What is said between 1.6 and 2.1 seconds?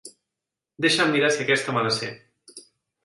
me la